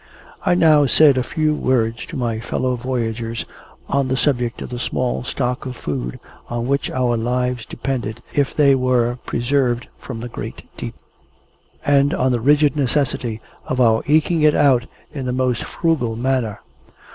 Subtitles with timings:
[0.43, 3.45] I now said a few words to my fellow voyagers
[3.87, 8.55] on the subject of the small stock of food on which our lives depended if
[8.55, 10.95] they were preserved from the great deep,
[11.85, 16.61] and on the rigid necessity of our eking it out in the most frugal manner.